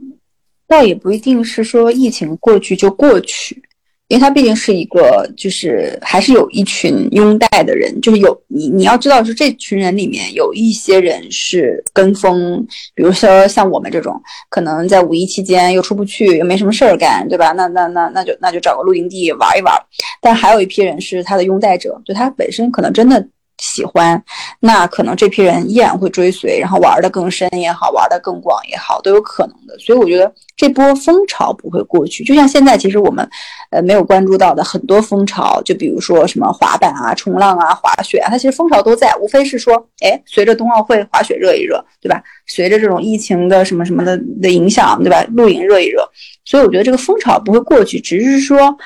[0.67, 3.63] 倒也不一定是说疫情过去就过去，
[4.07, 12.65] 因为他毕竟是一个，就是还是有一群拥戴的人，就是有你你要知道是这群人里面有一些人是跟风，
[12.95, 17.51] 比如说像我们这种，可能在五一期间又出不去，又没什么事儿干，对吧？
[17.51, 19.73] 那那那那就那就找个露营地玩一玩。
[20.21, 23.25] 但还有一批人是他的拥戴者，就他本身可能真的
[23.57, 24.21] 喜欢，
[24.59, 29.77] 那可能这批人依然会追随，然后玩的更深也好，玩的更广也好，都有可能的。
[29.79, 32.23] 所以我觉得这波风潮不会过去。
[32.23, 33.27] 就像现在，其实我们
[33.71, 42.21] 呃没有关注到的很多风潮，就比如说什么滑板啊、冲浪啊、滑雪啊，它其实风潮都在，无非是说，哎，随着冬奥会滑雪热一热，对吧？
[42.45, 45.23] 随着这种疫情的什么什么的的影响，对吧？
[45.31, 46.07] 露营热一热，
[46.45, 48.77] 所以我觉得这个风潮不会过去，只是说。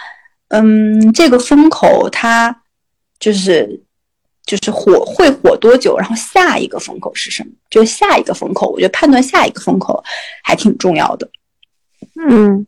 [0.54, 2.54] 嗯，这个风口它
[3.22, 3.82] 就是
[4.46, 5.98] 就是火会火多久？
[5.98, 7.50] 然后下一个风口是什么？
[7.70, 10.04] 就下一个风口，我觉得判断下一个风口
[10.44, 11.30] 还挺重要的。
[12.16, 12.66] 嗯，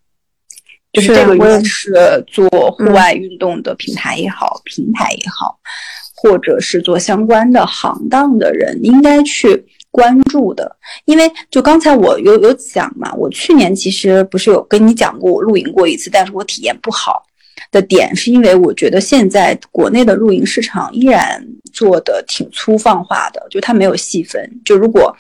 [0.93, 5.59] 就是这个也是做户外运动的品牌也好，平台也好，
[6.15, 10.77] 或者是做相关的行当的人应该去关注的。
[11.05, 17.25] 因为就刚才我有有讲嘛，我去年其实不是有跟你讲过，我露营过一次，但是我体验不好。
[17.73, 24.39] 的点是因为我觉得现在国内的露营市场依然做的挺粗放化的，就它没有细分。
[24.63, 25.13] 就如果，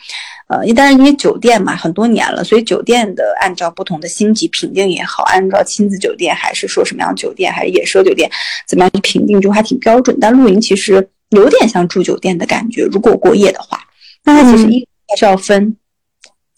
[0.47, 8.29] 呃，但是因为酒店嘛，很多年了，所以酒店的按照不同的星级评定也好，按照亲子酒店还是说什么样酒店，还是野奢酒店，
[8.67, 10.15] 怎么样去评定就还挺标准。
[10.21, 13.79] 但露营其实有点像住酒店的感觉，如果过夜的话，
[14.23, 15.75] 那它其实一还是要分。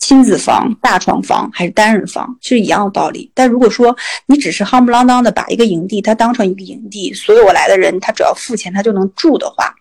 [0.05, 3.31] 亲子房、大床房还是单人房，是一样的道理。
[3.33, 9.73] 但如果说你只是夯不啷当的把一个营地它当成一个营地，所有来的人他只要付钱他就能住的话，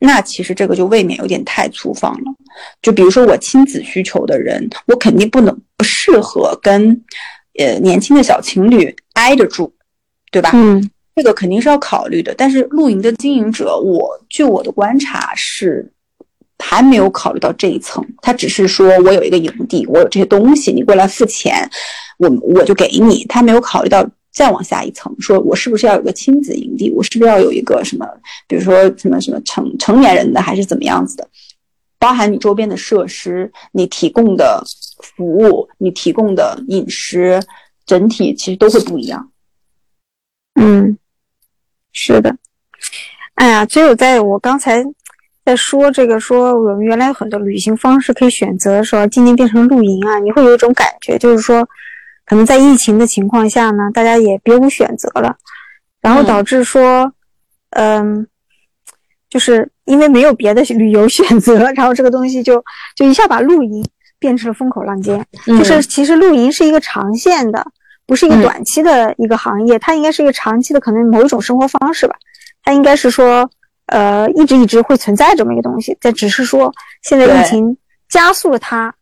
[0.00, 2.24] 那其实这个就未免有点太粗放了。
[2.82, 7.00] 就比如说我亲子需求的人，我肯定不能不适合跟
[7.56, 9.72] 呃年轻的小情侣挨着住，
[10.32, 10.50] 对吧？
[10.54, 12.34] 嗯，这个肯定是要考虑的。
[12.36, 15.92] 但是露营的经营者，我据我的观察是。
[16.58, 21.68] 还没有考虑到这一层，他只是说我有一个营地，我有这些东西，你过来付钱，
[22.18, 23.24] 我我就给你。
[23.26, 28.06] 他没有考虑到再往下一层，说我是不是要有个亲子营地，我是不是要有一个什么，
[28.48, 31.28] 比如说什么什么成成年人的还是怎么样子的，
[31.98, 34.64] 包含你周边的设施，你提供的
[35.02, 37.40] 服务，你提供的饮食，
[37.84, 39.30] 整体其实都会不一样。
[40.58, 40.96] 嗯，
[41.92, 42.34] 是的。
[43.34, 44.82] 哎呀，只有在我刚才。
[45.46, 51.64] 在说这个，说我们原来有很多旅行方式可以选择的时候，今年变成露营啊，你会有一种感觉，就是说，
[52.24, 55.36] 可能在疫情的情况下呢，大家也别无选择了，
[56.02, 57.12] 然后导致说，
[57.70, 58.26] 嗯，
[59.30, 62.64] 就是因为没有别的旅游选择，然后这个东西就
[62.96, 65.24] 就一下把露营变成了风口浪尖。
[65.46, 67.64] 就是其实露营是一个长线的，
[68.04, 72.16] 不是一个短期的一个行业，它应该是一个长期的，可能某一种生活方式吧，
[72.64, 73.48] 它应该是说。
[73.86, 76.72] 呃，一直一直会存在这么一个东西，但只是说
[77.02, 77.76] 现在疫情
[78.08, 78.94] 加速了它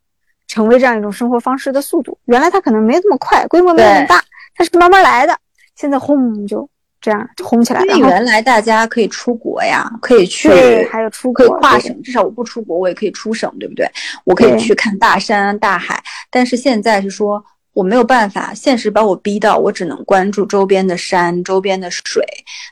[0.46, 2.18] 成为这样一种生活方式的速度。
[2.26, 4.22] 原来它可能没有那么快，规模没有那么大，
[4.54, 5.34] 它是慢慢来的。
[5.74, 6.68] 现在轰就
[7.00, 7.94] 这样轰起来了。
[7.96, 10.48] 因为原来大家可以出国呀，可以去，
[10.92, 13.90] 还有出可以跨省，至少我不出国，我也可以出省，对不对？
[14.24, 16.02] 我可以去看大山大海。
[16.30, 17.44] 但是现在是说。
[17.74, 22.24] 我没有办法，现实把我逼到，我只能关注周边的山、周边的水，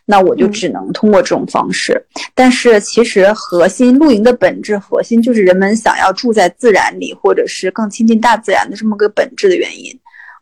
[0.06, 2.00] 那我就只能通过这种方式。
[2.34, 9.92] 但是其实核心露营的本质，核心就是人们想要住在自然里，或者是更亲近大自然的这么个本质的原因。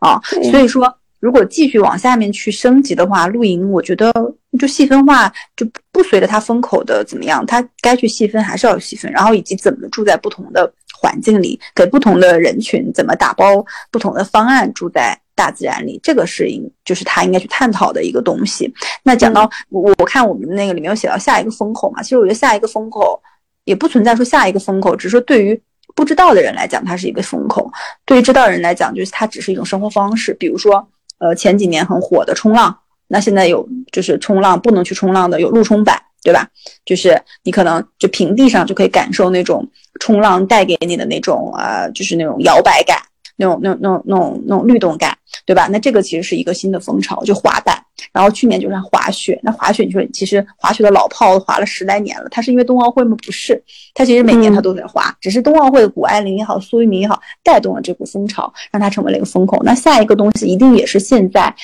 [0.01, 0.21] 啊。
[0.51, 4.13] 所以说，如果继续往下面去升级的话，露营我觉得
[4.59, 18.73] 就细分化，就不不随着它风口的怎么样，它该去细分还是要细分，然后以及怎么住在不同的环境里，给不同的人群怎么打包不同的方案住在大自然里，这个是应就是他应该去探讨的一个东西。
[19.03, 23.23] 那讲到我我看我们那个里面有写到下一个风口嘛，其实我觉得下一个风口
[23.65, 25.61] 也不存在说下一个风口，只是说对于
[25.95, 27.71] 不知道的人来讲，它是一个风口；
[28.07, 30.33] 对于知道的人来讲，就是它只是一种生活方式。
[30.35, 30.87] 比如说，
[31.21, 36.49] 呃，前几年很火的冲浪，那现在有就是冲浪不能去冲浪的有陆冲板，对吧？
[36.85, 39.67] 就是你可能就平地上就可以感受那种
[40.01, 42.99] 冲浪带给你的那种呃，就是那种摇摆感，
[43.37, 45.69] 那种那种那种那种那种律动感，对吧？
[45.71, 47.77] 那这个其实是一个新的风潮，就滑板。
[48.13, 53.17] 然后去年就是滑雪，那滑雪你说其实滑雪的老炮滑了十来年了，它是因为冬奥会吗？
[53.25, 53.63] 不是，
[53.95, 59.63] 它其实每年它都在滑，只是冬奥会的谷爱凌也好，苏翊鸣也好，带动了这股风潮，让它成为了一个风口。
[59.63, 61.55] 那下一个东西一定也是现在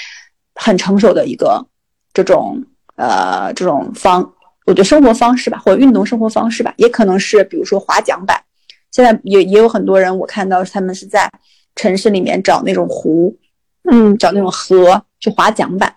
[0.55, 1.67] 很成熟的一个
[2.15, 2.63] 这种
[2.95, 4.23] 呃这种方，
[4.67, 8.41] 我觉得生活方式吧，或者运动生活方式吧，也可能是比如说滑桨板，
[8.93, 11.29] 现在也也有很多人我看到他们是在
[11.75, 13.37] 城市里面找那种湖，
[13.91, 15.93] 嗯找那种河去滑桨板。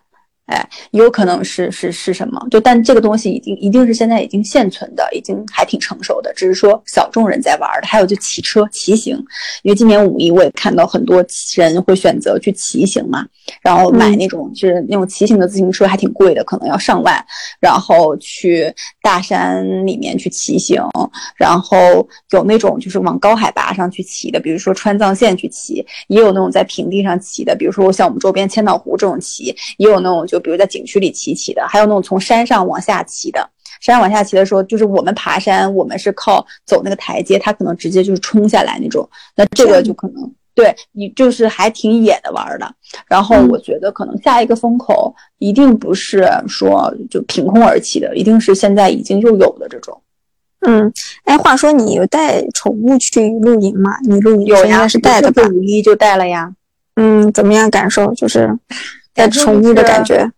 [0.49, 2.43] 哎，有可能是是是什么？
[2.49, 7.87] 就但这个东西已经一定是现在已经现存的，已经还挺成熟的，只是说小众人在玩的。
[7.87, 9.15] 还有就骑车骑行，
[9.61, 11.23] 因为今年五一我也看到很多
[11.55, 13.23] 人会选择去骑行嘛，
[13.61, 17.23] 然后买那种就是那种骑行的自行车还挺贵的，可能要上万，
[17.59, 20.83] 然后去大山里面去骑行，
[21.37, 21.77] 然后
[22.31, 30.38] 有那种就是往高海拔上去骑的，比如说川藏线去骑，也有那种在平地上骑的，比如说像我们周边千岛湖这种骑，也有那种就。
[30.39, 33.49] 比如在景区里骑骑的，还有那种从山上往下骑的。
[33.81, 39.09] 山上往下骑的时候，就是我们爬山，我们是靠走那个台阶，它可能直接就是冲下来那种。
[39.35, 42.69] 那这个就可能对你就是还挺野的玩的。
[43.07, 50.01] 然后我觉得可能下一个风口一定不是说就凭空而起的，一定是现在已经就有的这种。
[50.67, 50.91] 嗯，
[51.23, 53.91] 哎，话说你有带宠物去露营吗？
[54.03, 55.41] 你露营有呀，是带的吧？
[55.47, 56.53] 五一就带了呀。
[56.97, 58.13] 嗯，怎么样感受？
[58.13, 58.59] 就是
[59.13, 60.29] 带宠物的感觉。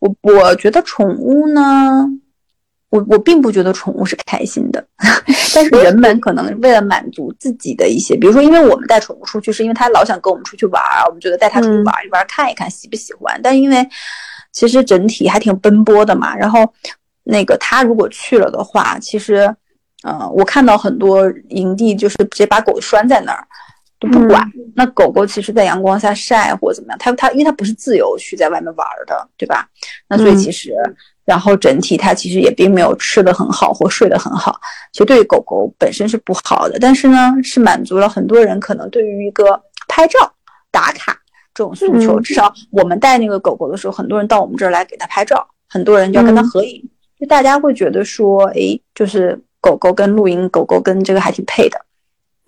[0.00, 2.06] 我我觉得宠物呢，
[2.90, 4.86] 我我并不觉得宠物是开心的，
[5.54, 13.40] 但是人们可能为了满足自己的一些，比如说，因为我们带宠物出去，是因为他老想跟我们出去玩儿，我们觉得带它出去玩一玩，看一看喜不喜欢。
[13.42, 13.84] 但因为
[14.52, 16.72] 其实整体还挺奔波的嘛，然后
[17.24, 19.52] 那个他如果去了的话，其实，
[20.04, 23.44] 嗯，我看到很多营地就是直接把狗拴在那儿。
[24.00, 29.68] 都不管，那狗狗其实，在阳光下晒或者怎么样，它它因为它不是自由去在外面玩的，对吧？
[30.08, 30.72] 那所以其实，
[31.24, 34.60] 然后整体它其实也并没有吃的很好或睡得很好，
[34.92, 36.78] 其实对于狗狗本身是不好的。
[36.80, 40.18] 但是呢，是满足了很多人可能对于一个拍照
[40.70, 41.18] 打卡
[41.52, 42.20] 这种诉求。
[42.20, 51.80] 至少我们带那个狗狗的时候，很多人到我们这儿来给它拍照，很多人就要跟它合影，就大家会觉得说，哎，就是狗狗跟露营，狗狗跟这个还挺配的。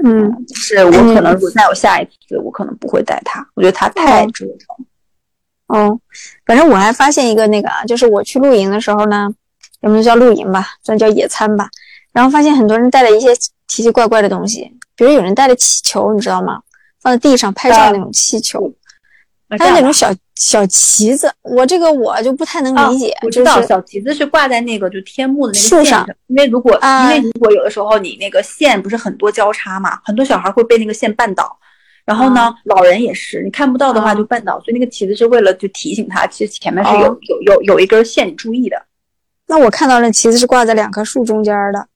[0.03, 4.87] 嗯，是我可能如果再有下一次，我可能不会带他，我觉得他太折腾。
[5.67, 6.01] 哦，
[6.47, 9.29] 反正我还发现一个那个啊，就是我去露营的时候呢，
[9.83, 11.69] 也不能叫露营吧，算叫野餐吧。
[12.13, 13.35] 然后发现很多人带了一些
[13.69, 16.61] 奇奇怪怪的东西，比如有人带了气球，你知道吗？
[17.01, 18.71] 放在地上拍照那种气球，
[19.59, 21.33] 还有那种小小旗子。
[21.43, 23.17] 我这个我就不太能理解。
[23.23, 31.57] 我知道小旗子是挂在那个就天幕的那个树上，因为如果因为如果有的时候你那个线不是很多交叉嘛，很多小孩会被那个线绊倒。
[32.07, 38.83] 然后呢，老人也是，你看不到的话就绊倒，所以那个旗子是为了就提醒他，其实前面是有有有有一根线你注意的。
[39.47, 41.87] 那我看到那旗子是挂在两棵树中间的，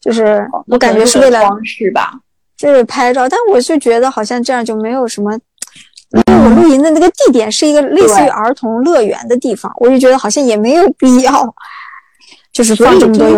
[0.00, 2.12] 就是我感觉是为了装饰吧，
[2.56, 3.28] 就是拍照。
[3.28, 5.36] 但我就觉得好像这样就没有什么，
[6.12, 11.54] 因为我露营的那个地点是一个类似于儿童乐园的地方，我就觉得好像也没有必要，
[12.52, 13.36] 就是放这么多有。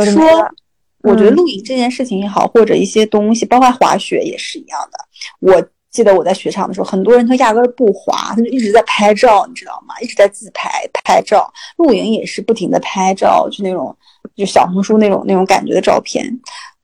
[1.03, 4.99] 我觉得露营这件事情也好，或者一些东西，包括滑雪也是一样的。
[5.41, 9.95] 我记得我在雪场的时候，很多人他压根儿不滑，他就一直在拍照，你知道吗？
[10.01, 10.71] 一直在自拍
[11.05, 11.53] 拍照。
[11.77, 13.95] 露营也是不停的拍照，就那种
[14.37, 16.25] 就小红书那种那种感觉的照片，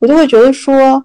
[0.01, 1.03] 我就会觉得说，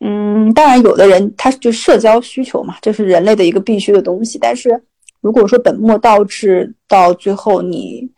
[0.00, 4.38] 嗯，当然有的人他就社交需求嘛，这是人类的一个必须的东西。
[4.38, 4.82] 但是
[5.20, 8.08] 如果说本末倒置到最后，你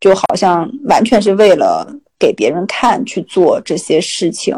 [0.00, 4.54] 就好像完全是为了给别人看去做这些事情，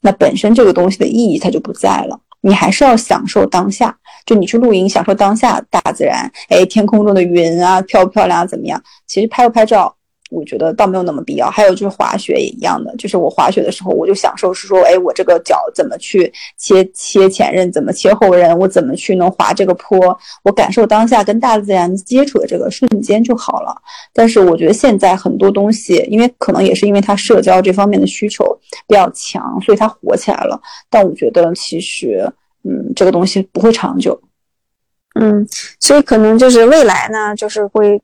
[0.00, 2.20] 那本身这个东西的意义它就不在了。
[2.42, 8.80] 你还是要享受当下，就你去露营，享受当下大自然，哎，天空中的云啊，漂不漂亮，怎么样？
[9.06, 9.96] 其实拍不拍照，
[10.36, 11.48] 我觉得倒没有那么必要。
[11.48, 19.98] 还有就是滑雪也一样的，就是我滑雪的时候，我就享受是说，哎，我这个脚怎么去切切前刃，怎么切后刃，我怎么去能滑这个坡，
[20.44, 23.74] 我感受当下跟大自然接触的这个瞬间就好了。
[24.12, 28.44] 但是我觉得现在很多东西，因为可能也是因为它社交这方面的需求
[28.86, 30.60] 比较强，所以它火起来了。
[30.90, 32.30] 但我觉得其实，
[32.64, 34.20] 嗯，这个东西不会长久。
[35.18, 35.46] 嗯，
[35.80, 37.98] 所以可能就是未来呢，就是会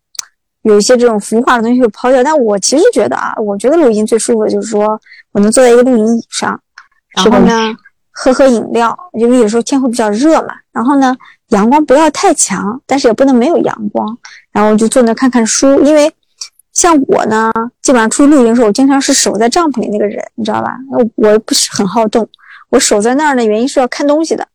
[0.62, 2.22] 有一些这种浮化的东西会抛掉。
[2.22, 5.00] 但我其实觉得啊，我觉得露营最舒服的就是说
[5.32, 6.58] 我能坐在一个露营椅上，
[7.16, 7.74] 然后呢
[8.10, 10.54] 喝喝饮料，因为有时候天会比较热嘛。
[10.72, 11.16] 然后呢
[11.48, 14.16] 阳光不要太强，但是也不能没有阳光。
[14.52, 16.12] 然后就坐那看看书，因为
[16.72, 17.50] 像我呢，
[17.82, 20.76] 基本上出去露营的时候，我经常是守在帐篷里那个人，你知道吧？
[20.90, 22.26] 我我不是很好动，
[22.70, 24.46] 我守在那儿的原因是要看东西的。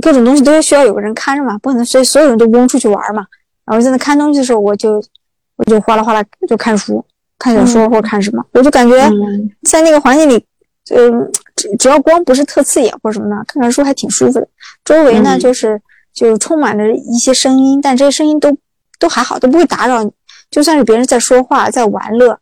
[0.00, 3.26] 各种东西都需要有个人看着嘛，不可能所以所有人都嗡出去玩嘛。
[3.66, 5.02] 然后在那看东西的时候，我就
[5.64, 7.04] 我就哗啦哗啦就看书、
[7.38, 8.96] 看小说或者看什么，我就感觉
[9.62, 10.44] 在那个环境里，
[10.90, 14.48] 嗯，只只要光不是特刺眼或者什么的，看看书还挺舒服的。
[14.84, 15.80] 周围呢就是
[16.12, 18.56] 就充满着一些声音，但这些声音都
[18.98, 20.10] 都还好，都不会打扰你。
[20.50, 22.38] 就算是别人在说话、在玩乐，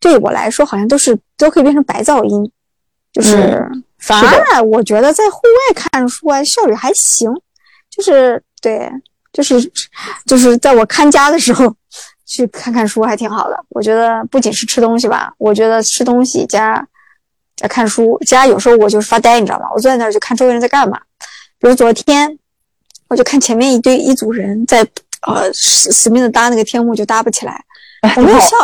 [0.00, 2.50] 对我来说好像都是都可以变成白噪音，
[3.12, 3.66] 就是。
[4.02, 7.32] 反而我觉得在户外看书啊，效率还行，
[7.88, 8.90] 就是对，
[9.32, 9.54] 就是
[10.26, 11.72] 就是在我看家的时候
[12.32, 13.64] 去看看书还挺好的。
[13.68, 16.82] 我觉得不仅是吃东西吧，我觉得吃东西加
[17.56, 19.66] 加看书加有时候我就是发呆，你知道吗？
[19.74, 20.98] 我坐在那儿就看周围人在干嘛。
[21.60, 22.38] 比如昨天
[23.08, 24.80] 我就看前面一堆一组人在
[25.26, 27.62] 呃死死命的搭那个天幕，就搭不起来。
[28.16, 28.56] 我没有笑，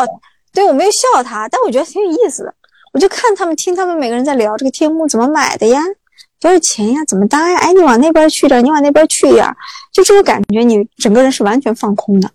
[0.55, 2.55] 对我没有笑他，但我觉得挺有意思的。
[2.95, 5.83] 我就看他们，听他们每个人在聊这个天幕怎么买的呀，
[6.41, 7.59] 多少钱呀，怎么搭呀？
[7.59, 9.47] 哎，你往那边去点，你往那边去一点，
[9.93, 12.31] 就这个感觉，你整个人是完全放空的。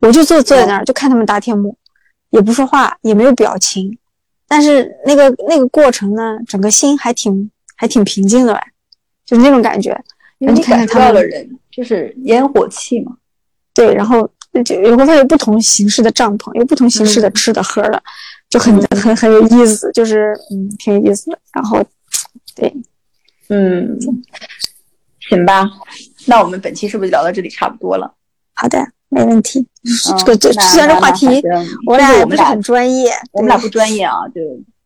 [0.00, 1.76] 我就坐坐在那儿，就看他们搭天幕，
[2.30, 3.98] 也不说话，也没有表情，
[4.46, 8.62] 但是那个那个过程呢，整个心还挺还挺平静的吧，
[9.26, 9.96] 就是那种感觉。
[10.38, 13.16] 你看看他们的人，就是烟火气嘛。
[13.74, 14.28] 对，然后
[14.64, 18.00] 就有会发现不同形式的帐篷，有不同形式的吃的喝的。
[18.48, 21.38] 就很很很有意思，就是嗯，挺有意思的。
[21.52, 21.84] 然后，
[22.54, 22.74] 对，
[23.48, 23.98] 嗯，
[25.28, 25.68] 行吧。
[26.26, 28.14] 那我们本期是不是聊到这里差不多了？
[28.60, 28.78] 好的，
[29.08, 29.66] 没问题。
[30.18, 31.26] 这个这虽然这话题
[31.86, 34.40] 我俩也不是很专业，我们俩不专业啊，就。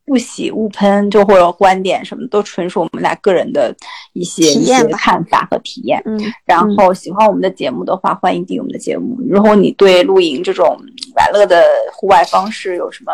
[0.04, 3.74] 不喜勿喷，就或者观点什么都纯属我们俩个人的
[4.14, 6.02] 一些一些看法和体验。
[6.04, 9.16] 嗯，然后喜欢我们的节目的话，欢迎订阅我们的节目。
[9.30, 10.76] 如果你对露营这种
[11.14, 11.64] 玩乐的
[11.94, 13.12] 户外方式有什么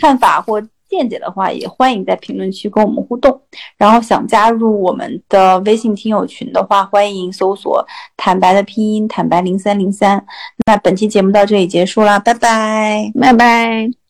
[0.00, 3.40] 看法或见解的话，也欢迎在评论区跟我们互动。
[3.76, 7.84] 然后想加入我们的微信听友群的话，欢迎搜索
[8.16, 10.24] “坦白”的拼音“坦白零三零三”。
[10.66, 14.05] 那本期节目到这里结束啦，拜拜，拜拜。